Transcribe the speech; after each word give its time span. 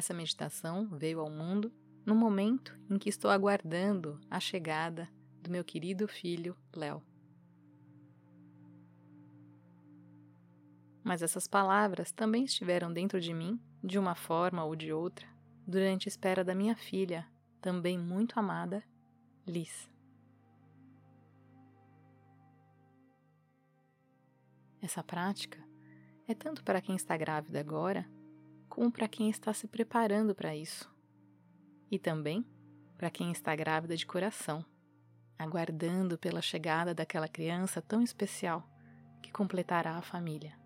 Essa 0.00 0.14
meditação 0.14 0.88
veio 0.88 1.20
ao 1.20 1.28
mundo 1.28 1.70
no 2.06 2.14
momento 2.14 2.74
em 2.88 2.98
que 2.98 3.10
estou 3.10 3.30
aguardando 3.30 4.18
a 4.30 4.40
chegada 4.40 5.06
do 5.42 5.50
meu 5.50 5.62
querido 5.62 6.08
filho 6.08 6.56
Léo. 6.74 7.02
Mas 11.04 11.20
essas 11.20 11.46
palavras 11.46 12.12
também 12.12 12.44
estiveram 12.44 12.90
dentro 12.90 13.20
de 13.20 13.34
mim, 13.34 13.60
de 13.84 13.98
uma 13.98 14.14
forma 14.14 14.64
ou 14.64 14.74
de 14.74 14.90
outra, 14.90 15.28
durante 15.66 16.08
a 16.08 16.10
espera 16.10 16.42
da 16.42 16.54
minha 16.54 16.74
filha, 16.74 17.28
também 17.60 17.98
muito 17.98 18.40
amada, 18.40 18.82
Liz. 19.46 19.86
Essa 24.80 25.04
prática 25.04 25.62
é 26.26 26.32
tanto 26.32 26.64
para 26.64 26.80
quem 26.80 26.96
está 26.96 27.18
grávida 27.18 27.60
agora, 27.60 28.08
como 28.70 28.90
para 28.90 29.08
quem 29.08 29.28
está 29.28 29.52
se 29.52 29.66
preparando 29.66 30.34
para 30.34 30.56
isso. 30.56 30.88
E 31.90 31.98
também 31.98 32.46
para 32.96 33.10
quem 33.10 33.32
está 33.32 33.54
grávida 33.56 33.96
de 33.96 34.06
coração, 34.06 34.64
aguardando 35.36 36.16
pela 36.16 36.40
chegada 36.40 36.94
daquela 36.94 37.26
criança 37.26 37.82
tão 37.82 38.00
especial 38.00 38.66
que 39.20 39.32
completará 39.32 39.96
a 39.96 40.02
família. 40.02 40.58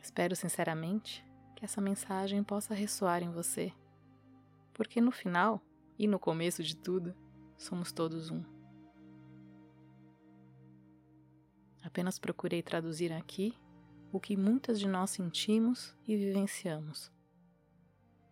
Espero 0.00 0.34
sinceramente 0.34 1.24
que 1.54 1.64
essa 1.64 1.80
mensagem 1.80 2.42
possa 2.42 2.74
ressoar 2.74 3.22
em 3.22 3.30
você, 3.30 3.70
porque 4.72 5.00
no 5.00 5.10
final 5.10 5.60
e 5.98 6.08
no 6.08 6.18
começo 6.18 6.62
de 6.62 6.74
tudo, 6.74 7.14
somos 7.58 7.92
todos 7.92 8.30
um. 8.30 8.42
Apenas 11.82 12.18
procurei 12.18 12.62
traduzir 12.62 13.12
aqui 13.12 13.54
o 14.12 14.18
que 14.18 14.36
muitas 14.36 14.78
de 14.78 14.88
nós 14.88 15.10
sentimos 15.10 15.96
e 16.06 16.16
vivenciamos. 16.16 17.12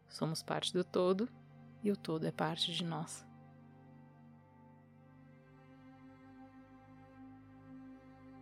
Somos 0.08 0.42
parte 0.42 0.72
do 0.72 0.82
todo 0.82 1.28
e 1.82 1.90
o 1.90 1.96
todo 1.96 2.26
é 2.26 2.32
parte 2.32 2.72
de 2.72 2.84
nós. 2.84 3.26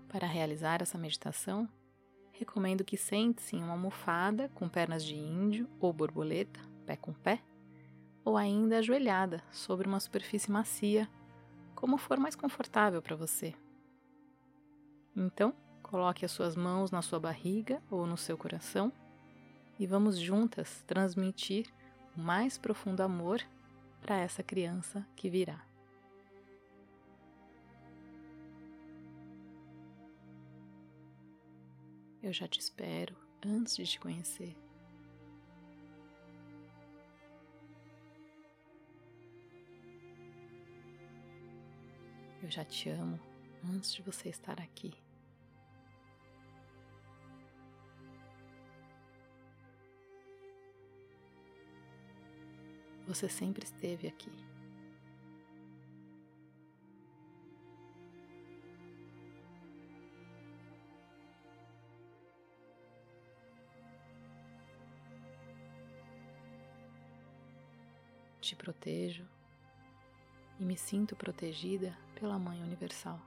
Para 0.09 0.27
realizar 0.27 0.81
essa 0.81 0.97
meditação, 0.97 1.69
recomendo 2.33 2.84
que 2.84 2.97
sente-se 2.97 3.56
em 3.56 3.62
uma 3.62 3.73
almofada 3.73 4.48
com 4.50 4.69
pernas 4.69 5.05
de 5.05 5.15
índio 5.15 5.69
ou 5.78 5.93
borboleta, 5.93 6.61
pé 6.87 6.97
com 6.97 7.12
pé, 7.12 7.43
ou 8.25 8.37
ainda 8.37 8.78
ajoelhada 8.78 9.43
sobre 9.50 9.87
uma 9.87 10.00
superfície 10.00 10.50
macia, 10.50 11.09
como 11.75 11.98
for 11.98 12.19
mais 12.19 12.34
confortável 12.34 13.03
para 13.03 13.15
você. 13.15 13.55
Então, 15.15 15.55
coloque 15.87 16.25
as 16.25 16.33
suas 16.33 16.56
mãos 16.56 16.91
na 16.91 17.01
sua 17.01 17.20
barriga 17.20 17.81
ou 17.89 18.06
no 18.06 18.17
seu 18.17 18.37
coração 18.37 18.92
e 19.79 19.87
vamos 19.87 20.19
juntas 20.19 20.83
transmitir 20.84 21.73
o 22.17 22.20
mais 22.20 22.59
profundo 22.59 23.03
amor 23.03 23.41
para 24.01 24.17
essa 24.17 24.43
criança 24.43 25.06
que 25.15 25.31
virá. 25.31 25.65
Eu 32.21 32.33
já 32.33 32.48
te 32.48 32.59
espero 32.59 33.15
antes 33.45 33.77
de 33.77 33.87
te 33.87 34.00
conhecer. 34.00 34.56
Eu 42.43 42.50
já 42.50 42.65
te 42.65 42.89
amo 42.89 43.21
antes 43.65 43.95
de 43.95 44.03
você 44.03 44.28
estar 44.28 44.61
aqui. 44.61 45.06
Você 53.06 53.28
sempre 53.28 53.65
esteve 53.65 54.09
aqui. 54.09 54.33
Te 68.41 68.56
protejo 68.56 69.25
e 70.59 70.65
me 70.65 70.77
sinto 70.77 71.15
protegida 71.15 71.97
pela 72.19 72.38
Mãe 72.38 72.61
Universal. 72.61 73.21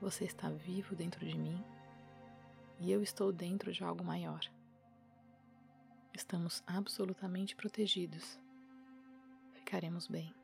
Você 0.00 0.24
está 0.24 0.50
vivo 0.50 0.94
dentro 0.94 1.26
de 1.26 1.38
mim 1.38 1.64
e 2.78 2.92
eu 2.92 3.02
estou 3.02 3.32
dentro 3.32 3.72
de 3.72 3.82
algo 3.82 4.04
maior. 4.04 4.40
Estamos 6.12 6.62
absolutamente 6.66 7.56
protegidos. 7.56 8.38
Ficaremos 9.54 10.06
bem. 10.06 10.34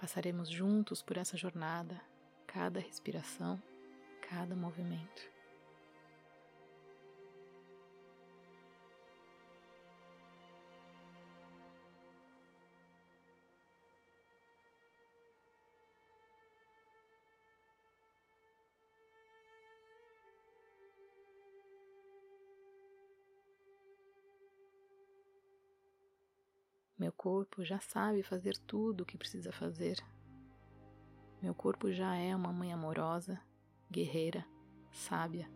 Passaremos 0.00 0.48
juntos 0.48 1.02
por 1.02 1.18
essa 1.18 1.36
jornada, 1.36 2.00
cada 2.46 2.80
respiração, 2.80 3.62
cada 4.30 4.56
movimento. 4.56 5.30
Corpo 27.30 27.64
já 27.64 27.78
sabe 27.78 28.24
fazer 28.24 28.58
tudo 28.66 29.02
o 29.02 29.06
que 29.06 29.16
precisa 29.16 29.52
fazer. 29.52 30.04
Meu 31.40 31.54
corpo 31.54 31.92
já 31.92 32.16
é 32.16 32.34
uma 32.34 32.52
mãe 32.52 32.72
amorosa, 32.72 33.40
guerreira, 33.88 34.44
sábia. 34.90 35.48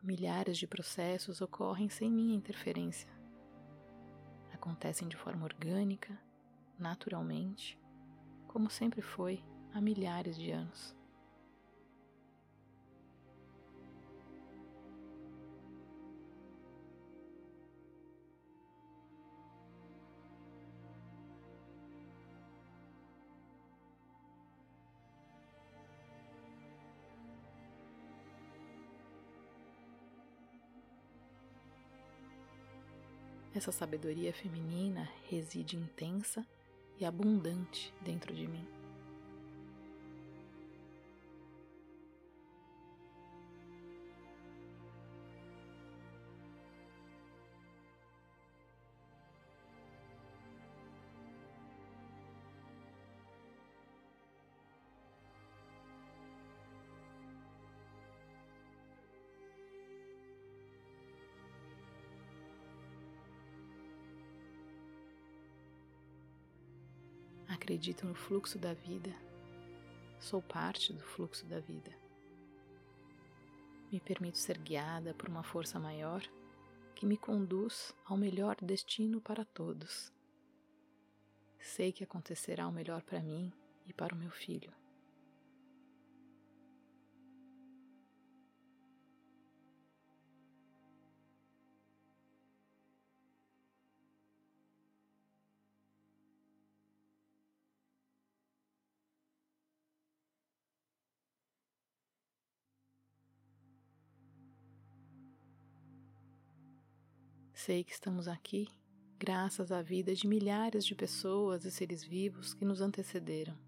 Milhares 0.00 0.58
de 0.58 0.66
processos 0.68 1.40
ocorrem 1.40 1.88
sem 1.88 2.08
minha 2.08 2.36
interferência. 2.36 3.10
Acontecem 4.52 5.08
de 5.08 5.16
forma 5.16 5.44
orgânica, 5.44 6.16
naturalmente, 6.78 7.76
como 8.46 8.70
sempre 8.70 9.02
foi 9.02 9.44
há 9.74 9.80
milhares 9.80 10.36
de 10.36 10.52
anos. 10.52 10.96
Essa 33.56 33.72
sabedoria 33.72 34.34
feminina 34.34 35.08
reside 35.30 35.78
intensa 35.78 36.46
e 37.00 37.06
abundante 37.06 37.90
dentro 38.02 38.34
de 38.34 38.46
mim. 38.46 38.75
Acredito 67.66 68.06
no 68.06 68.14
fluxo 68.14 68.60
da 68.60 68.72
vida, 68.72 69.12
sou 70.20 70.40
parte 70.40 70.92
do 70.92 71.02
fluxo 71.02 71.44
da 71.46 71.58
vida. 71.58 71.90
Me 73.90 73.98
permito 73.98 74.38
ser 74.38 74.56
guiada 74.56 75.12
por 75.14 75.28
uma 75.28 75.42
força 75.42 75.76
maior 75.80 76.22
que 76.94 77.04
me 77.04 77.16
conduz 77.16 77.92
ao 78.04 78.16
melhor 78.16 78.54
destino 78.62 79.20
para 79.20 79.44
todos. 79.44 80.12
Sei 81.58 81.90
que 81.90 82.04
acontecerá 82.04 82.68
o 82.68 82.72
melhor 82.72 83.02
para 83.02 83.18
mim 83.18 83.52
e 83.84 83.92
para 83.92 84.14
o 84.14 84.18
meu 84.18 84.30
filho. 84.30 84.72
Sei 107.66 107.82
que 107.82 107.90
estamos 107.90 108.28
aqui 108.28 108.68
graças 109.18 109.72
à 109.72 109.82
vida 109.82 110.14
de 110.14 110.24
milhares 110.28 110.84
de 110.84 110.94
pessoas 110.94 111.64
e 111.64 111.70
seres 111.72 112.04
vivos 112.04 112.54
que 112.54 112.64
nos 112.64 112.80
antecederam, 112.80 113.58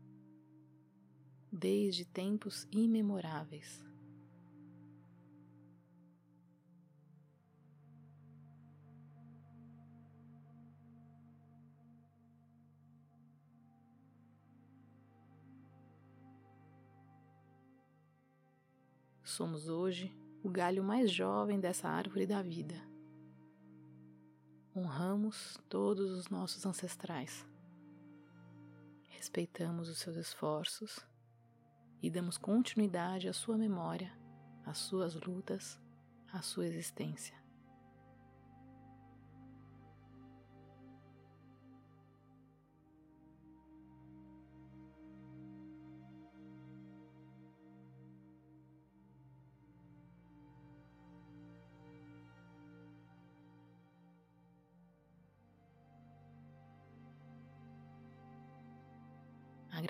desde 1.51 2.05
tempos 2.05 2.69
imemoráveis. 2.71 3.85
Somos 19.25 19.69
hoje 19.69 20.17
o 20.41 20.49
galho 20.49 20.85
mais 20.85 21.11
jovem 21.11 21.59
dessa 21.59 21.89
árvore 21.89 22.27
da 22.27 22.41
vida 22.43 22.81
honramos 24.75 25.59
todos 25.69 26.11
os 26.13 26.29
nossos 26.29 26.65
ancestrais, 26.65 27.47
respeitamos 29.09 29.89
os 29.89 29.99
seus 29.99 30.17
esforços 30.17 30.99
e 32.03 32.11
damos 32.11 32.39
continuidade 32.39 33.29
à 33.29 33.33
sua 33.33 33.57
memória, 33.57 34.13
às 34.65 34.79
suas 34.79 35.15
lutas, 35.15 35.81
à 36.33 36.43
sua 36.43 36.67
existência. 36.67 37.48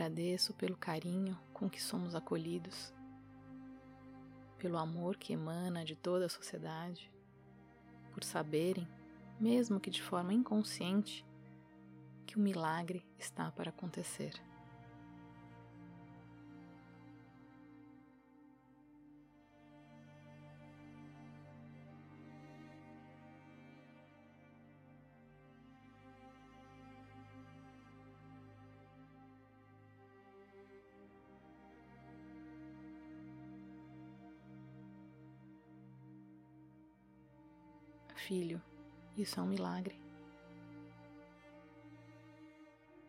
Agradeço 0.09 0.55
pelo 0.55 0.75
carinho 0.75 1.39
com 1.53 1.69
que 1.69 1.83
somos 1.83 2.15
acolhidos, 2.15 2.95
pelo 4.59 4.79
amor 4.79 5.19
que 5.19 5.35
emana 5.35 5.85
de 5.85 5.95
toda 5.95 6.25
a 6.25 6.31
sociedade, 6.31 7.13
por 8.15 8.25
saberem, 8.25 8.89
mesmo 9.39 9.79
que 9.79 9.91
de 9.91 10.03
forma 10.03 10.33
inconsciente, 10.33 11.27
que 12.27 12.39
o 12.39 12.41
milagre 12.41 13.05
está 13.19 13.51
para 13.51 13.69
acontecer. 13.69 14.33
Filho, 38.19 38.61
isso 39.17 39.39
é 39.41 39.43
um 39.43 39.47
milagre. 39.47 39.99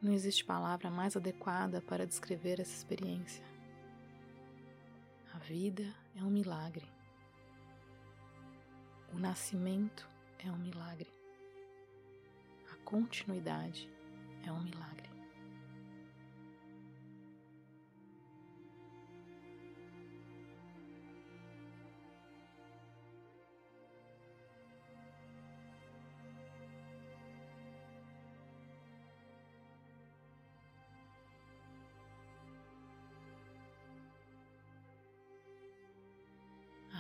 Não 0.02 0.14
existe 0.14 0.46
palavra 0.46 0.90
mais 0.90 1.18
adequada 1.18 1.82
para 1.82 2.08
descrever 2.08 2.60
essa 2.60 2.74
experiência. 2.74 3.44
A 5.34 5.40
vida 5.40 5.84
é 6.16 6.24
um 6.24 6.30
milagre. 6.30 6.88
O 9.14 9.20
nascimento 9.20 10.10
é 10.38 10.50
um 10.50 10.58
milagre. 10.58 11.12
A 12.72 12.78
continuidade 12.86 13.90
é 14.46 14.52
um 14.52 14.62
milagre. 14.62 15.09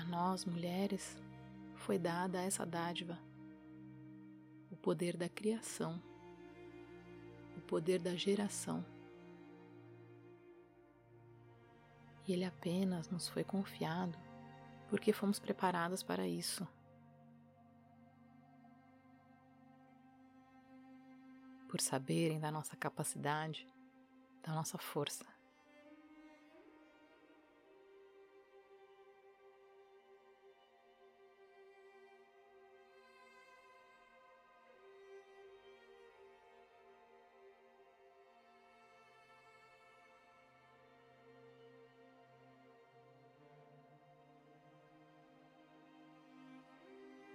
Nós, 0.09 0.43
mulheres, 0.43 1.15
foi 1.75 1.97
dada 1.97 2.41
essa 2.41 2.65
dádiva, 2.65 3.17
o 4.71 4.75
poder 4.75 5.15
da 5.15 5.29
criação, 5.29 6.01
o 7.55 7.61
poder 7.61 8.01
da 8.01 8.15
geração. 8.15 8.83
E 12.27 12.33
ele 12.33 12.43
apenas 12.43 13.09
nos 13.09 13.27
foi 13.27 13.43
confiado 13.43 14.17
porque 14.89 15.13
fomos 15.13 15.39
preparadas 15.39 16.01
para 16.01 16.27
isso. 16.27 16.67
Por 21.69 21.79
saberem 21.79 22.39
da 22.39 22.51
nossa 22.51 22.75
capacidade, 22.75 23.67
da 24.41 24.53
nossa 24.53 24.79
força. 24.79 25.38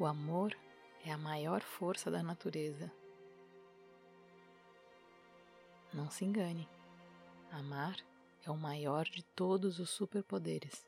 O 0.04 0.06
amor 0.06 0.54
é 1.02 1.10
a 1.10 1.16
maior 1.16 1.62
força 1.62 2.10
da 2.10 2.22
natureza. 2.22 2.92
Não 5.94 6.10
se 6.10 6.26
engane, 6.26 6.68
amar 7.50 7.96
é 8.44 8.50
o 8.50 8.54
maior 8.58 9.06
de 9.06 9.22
todos 9.22 9.78
os 9.78 9.88
superpoderes. 9.88 10.86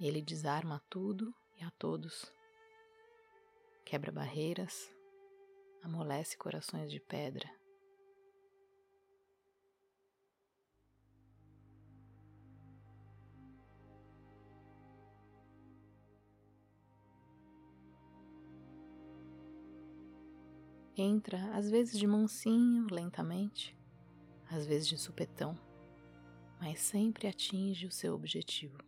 Ele 0.00 0.22
desarma 0.22 0.82
tudo 0.88 1.34
e 1.60 1.64
a 1.64 1.70
todos, 1.72 2.32
quebra 3.84 4.10
barreiras, 4.10 4.90
amolece 5.82 6.34
corações 6.34 6.90
de 6.90 6.98
pedra. 6.98 7.46
Entra 21.00 21.38
às 21.56 21.70
vezes 21.70 21.96
de 21.96 22.08
mansinho, 22.08 22.88
lentamente, 22.90 23.78
às 24.50 24.66
vezes 24.66 24.88
de 24.88 24.98
supetão, 24.98 25.56
mas 26.60 26.80
sempre 26.80 27.28
atinge 27.28 27.86
o 27.86 27.92
seu 27.92 28.16
objetivo. 28.16 28.78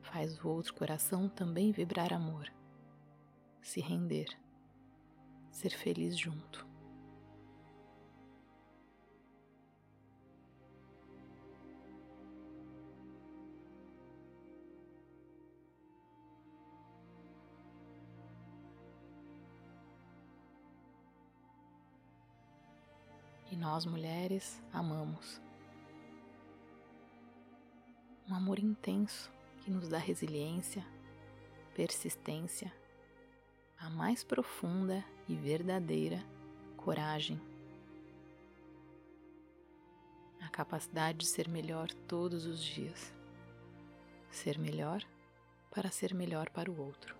Faz 0.00 0.42
o 0.42 0.48
outro 0.48 0.72
coração 0.72 1.28
também 1.28 1.70
vibrar 1.70 2.14
amor, 2.14 2.50
se 3.60 3.82
render, 3.82 4.34
ser 5.50 5.70
feliz 5.70 6.18
junto. 6.18 6.69
Nós 23.60 23.84
mulheres 23.84 24.58
amamos. 24.72 25.38
Um 28.26 28.34
amor 28.34 28.58
intenso 28.58 29.30
que 29.58 29.70
nos 29.70 29.86
dá 29.86 29.98
resiliência, 29.98 30.82
persistência, 31.74 32.72
a 33.78 33.90
mais 33.90 34.24
profunda 34.24 35.04
e 35.28 35.34
verdadeira 35.34 36.24
coragem. 36.74 37.38
A 40.40 40.48
capacidade 40.48 41.18
de 41.18 41.26
ser 41.26 41.46
melhor 41.46 41.92
todos 42.08 42.46
os 42.46 42.64
dias. 42.64 43.12
Ser 44.30 44.58
melhor 44.58 45.04
para 45.70 45.90
ser 45.90 46.14
melhor 46.14 46.48
para 46.48 46.70
o 46.70 46.80
outro. 46.80 47.19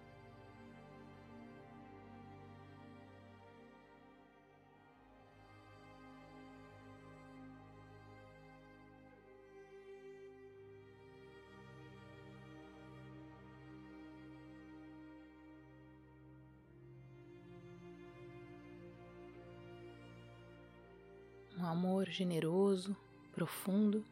Amor 21.70 22.08
generoso, 22.08 22.96
profundo, 23.32 24.04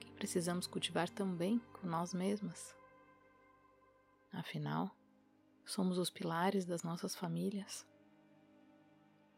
que 0.00 0.10
precisamos 0.12 0.66
cultivar 0.66 1.08
também 1.08 1.60
com 1.72 1.86
nós 1.86 2.12
mesmas. 2.12 2.76
Afinal, 4.32 4.94
somos 5.64 5.98
os 5.98 6.10
pilares 6.10 6.64
das 6.64 6.82
nossas 6.82 7.14
famílias. 7.14 7.86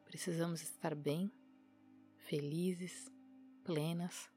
Precisamos 0.05 0.63
estar 0.63 0.95
bem, 0.95 1.31
felizes, 2.27 3.11
plenas, 3.65 4.31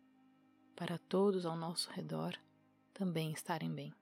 para 0.76 0.98
todos 0.98 1.46
ao 1.46 1.56
nosso 1.56 1.90
redor 1.92 2.38
também 2.94 3.32
estarem 3.32 3.74
bem. 3.74 4.01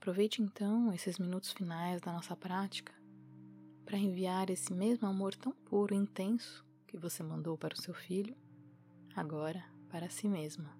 Aproveite 0.00 0.40
então 0.40 0.90
esses 0.94 1.18
minutos 1.18 1.52
finais 1.52 2.00
da 2.00 2.10
nossa 2.10 2.34
prática 2.34 2.90
para 3.84 3.98
enviar 3.98 4.48
esse 4.48 4.72
mesmo 4.72 5.06
amor 5.06 5.34
tão 5.34 5.52
puro 5.52 5.94
e 5.94 5.98
intenso 5.98 6.64
que 6.86 6.96
você 6.96 7.22
mandou 7.22 7.58
para 7.58 7.74
o 7.74 7.80
seu 7.80 7.92
filho, 7.92 8.34
agora 9.14 9.62
para 9.90 10.08
si 10.08 10.26
mesma. 10.26 10.79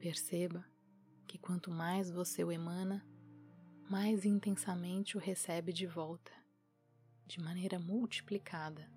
Perceba 0.00 0.64
que 1.26 1.36
quanto 1.36 1.70
mais 1.70 2.10
você 2.10 2.42
o 2.42 2.50
emana, 2.50 3.06
mais 3.90 4.24
intensamente 4.24 5.18
o 5.18 5.20
recebe 5.20 5.74
de 5.74 5.86
volta, 5.86 6.32
de 7.26 7.38
maneira 7.38 7.78
multiplicada. 7.78 8.90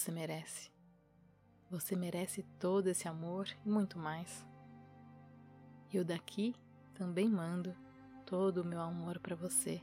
Você 0.00 0.10
merece. 0.10 0.70
Você 1.70 1.94
merece 1.94 2.42
todo 2.58 2.86
esse 2.86 3.06
amor 3.06 3.46
e 3.66 3.68
muito 3.68 3.98
mais. 3.98 4.46
Eu 5.92 6.02
daqui 6.02 6.56
também 6.94 7.28
mando 7.28 7.76
todo 8.24 8.62
o 8.62 8.64
meu 8.64 8.80
amor 8.80 9.18
para 9.18 9.36
você, 9.36 9.82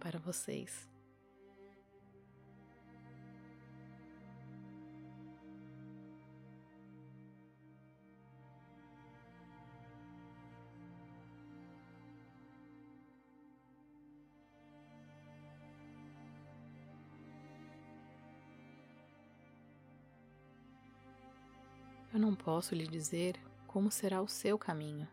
para 0.00 0.18
vocês. 0.18 0.90
Eu 22.16 22.20
não 22.20 22.34
posso 22.34 22.74
lhe 22.74 22.86
dizer 22.86 23.38
como 23.66 23.90
será 23.90 24.22
o 24.22 24.26
seu 24.26 24.58
caminho, 24.58 25.06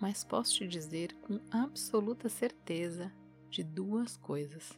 mas 0.00 0.24
posso 0.24 0.54
te 0.54 0.66
dizer 0.66 1.12
com 1.16 1.38
absoluta 1.50 2.26
certeza 2.30 3.12
de 3.50 3.62
duas 3.62 4.16
coisas. 4.16 4.72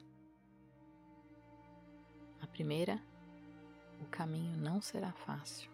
A 2.40 2.46
primeira, 2.48 3.00
o 4.00 4.06
caminho 4.06 4.56
não 4.56 4.82
será 4.82 5.12
fácil. 5.12 5.70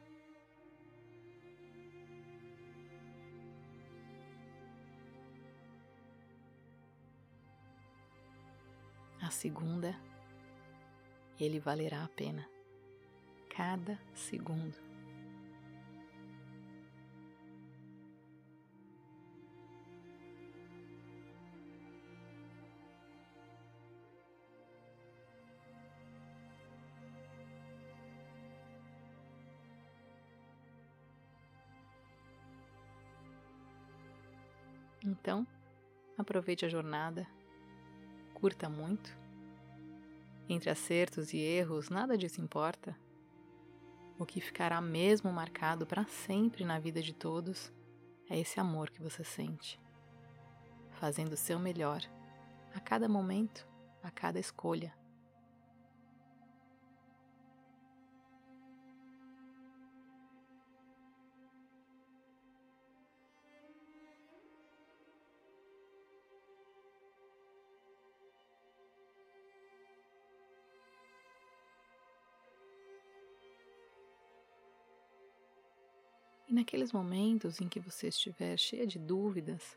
A 9.22 9.30
segunda, 9.30 9.98
ele 11.40 11.58
valerá 11.58 12.04
a 12.04 12.08
pena 12.08 12.46
cada 13.56 13.98
segundo. 14.14 14.74
Então, 35.06 35.46
aproveite 36.16 36.64
a 36.64 36.68
jornada, 36.68 37.26
curta 38.32 38.68
muito. 38.68 39.16
Entre 40.48 40.70
acertos 40.70 41.32
e 41.32 41.38
erros, 41.38 41.88
nada 41.88 42.16
disso 42.16 42.40
importa. 42.40 43.03
O 44.18 44.24
que 44.24 44.40
ficará 44.40 44.80
mesmo 44.80 45.32
marcado 45.32 45.86
para 45.86 46.04
sempre 46.06 46.64
na 46.64 46.78
vida 46.78 47.02
de 47.02 47.12
todos 47.12 47.72
é 48.30 48.38
esse 48.38 48.60
amor 48.60 48.90
que 48.90 49.02
você 49.02 49.24
sente, 49.24 49.80
fazendo 50.92 51.32
o 51.32 51.36
seu 51.36 51.58
melhor 51.58 52.00
a 52.74 52.80
cada 52.80 53.08
momento, 53.08 53.66
a 54.02 54.10
cada 54.10 54.38
escolha. 54.38 54.94
E 76.54 76.56
naqueles 76.56 76.92
momentos 76.92 77.60
em 77.60 77.68
que 77.68 77.80
você 77.80 78.06
estiver 78.06 78.56
cheia 78.56 78.86
de 78.86 78.96
dúvidas, 78.96 79.74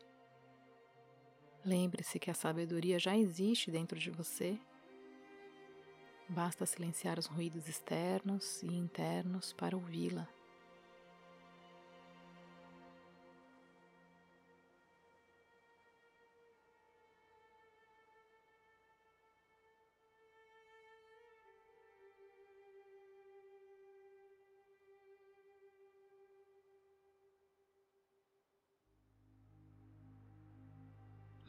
lembre-se 1.64 2.20
que 2.20 2.30
a 2.30 2.34
sabedoria 2.34 3.00
já 3.00 3.18
existe 3.18 3.68
dentro 3.68 3.98
de 3.98 4.12
você. 4.12 4.56
Basta 6.28 6.64
silenciar 6.64 7.18
os 7.18 7.26
ruídos 7.26 7.68
externos 7.68 8.62
e 8.62 8.68
internos 8.68 9.52
para 9.52 9.76
ouvi-la. 9.76 10.28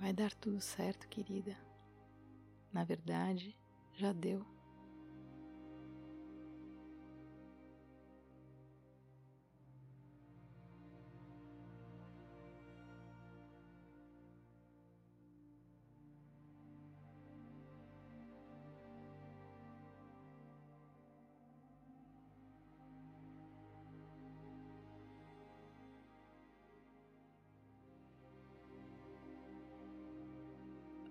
Vai 0.09 0.15
dar 0.15 0.33
tudo 0.33 0.59
certo, 0.59 1.07
querida. 1.07 1.55
Na 2.73 2.83
verdade, 2.83 3.55
já 3.93 4.11
deu. 4.11 4.43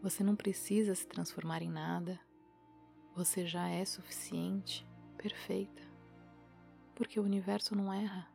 Você 0.03 0.23
não 0.23 0.37
precisa 0.37 0.95
se 0.95 1.07
transformar 1.07 1.61
em 1.61 1.71
nada. 1.71 2.21
Você 3.17 3.45
já 3.45 3.69
é 3.69 3.85
suficiente, 3.85 4.87
perfeita. 5.17 5.83
Porque 6.95 7.19
o 7.19 7.25
universo 7.25 7.75
não 7.75 7.93
erra. 7.93 8.29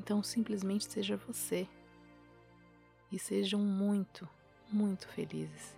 Então 0.00 0.22
simplesmente 0.22 0.90
seja 0.90 1.14
você 1.14 1.68
e 3.12 3.18
sejam 3.18 3.60
muito, 3.60 4.26
muito 4.72 5.06
felizes. 5.08 5.76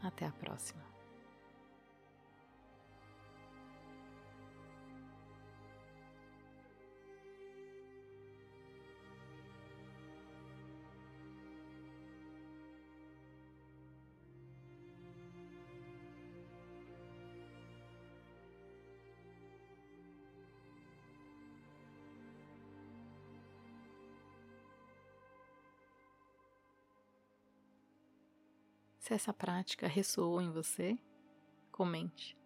Até 0.00 0.24
a 0.26 0.30
próxima. 0.30 0.89
Se 29.10 29.14
essa 29.14 29.34
prática 29.34 29.88
ressoou 29.88 30.40
em 30.40 30.52
você, 30.52 30.96
comente. 31.72 32.38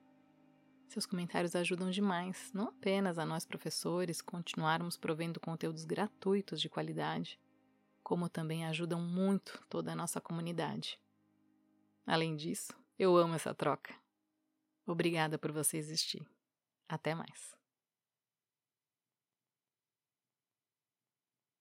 Seus 0.89 1.05
comentários 1.05 1.55
ajudam 1.55 1.91
demais, 1.91 2.51
não 2.55 2.69
apenas 2.69 3.19
a 3.19 3.27
nós 3.27 3.45
professores 3.45 4.23
continuarmos 4.23 4.97
provendo 4.97 5.39
conteúdos 5.39 5.85
gratuitos 5.85 6.59
de 6.59 6.71
qualidade, 6.71 7.39
como 8.03 8.31
também 8.31 8.65
ajudam 8.65 8.99
muito 8.99 9.63
toda 9.69 9.93
a 9.93 9.95
nossa 9.95 10.23
comunidade. 10.23 10.99
Além 12.07 12.35
disso, 12.35 12.73
eu 12.99 13.15
amo 13.15 13.35
essa 13.35 13.55
troca. 13.55 13.95
Obrigada 14.87 15.37
por 15.37 15.53
você 15.53 15.77
existir. 15.77 16.27
Até 16.89 17.15
mais. 17.15 17.54